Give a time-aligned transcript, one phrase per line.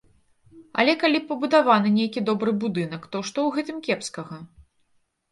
[0.83, 4.35] Але калі пабудаваны нейкі добры будынак, то што ў гэтым кепскага?